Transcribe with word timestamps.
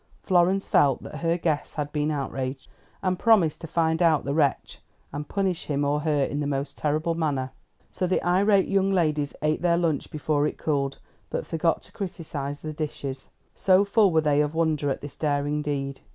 Florence 0.23 0.67
felt 0.67 1.03
that 1.03 1.17
her 1.19 1.37
guests 1.37 1.75
had 1.75 1.91
been 1.91 2.09
outraged, 2.09 2.67
and 3.03 3.19
promised 3.19 3.61
to 3.61 3.67
find 3.67 4.01
out 4.01 4.25
the 4.25 4.33
wretch, 4.33 4.79
and 5.13 5.27
punish 5.29 5.65
him 5.67 5.85
or 5.85 5.99
her 5.99 6.23
in 6.23 6.39
the 6.39 6.47
most 6.47 6.75
terrible 6.75 7.13
manner. 7.13 7.51
So 7.91 8.07
the 8.07 8.19
irate 8.25 8.67
young 8.67 8.91
ladies 8.91 9.35
ate 9.43 9.61
their 9.61 9.77
lunch 9.77 10.09
before 10.09 10.47
it 10.47 10.57
cooled, 10.57 10.97
but 11.29 11.45
forgot 11.45 11.83
to 11.83 11.91
criticise 11.91 12.63
the 12.63 12.73
dishes, 12.73 13.29
so 13.53 13.85
full 13.85 14.11
were 14.11 14.21
they 14.21 14.41
of 14.41 14.55
wonder 14.55 14.89
at 14.89 15.01
this 15.01 15.17
daring 15.17 15.61
deed. 15.61 16.01